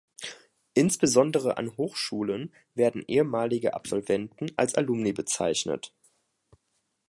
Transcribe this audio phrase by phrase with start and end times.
[0.73, 5.93] Insbesondere an Hochschulen werden ehemalige Absolventen als Alumni bezeichnet.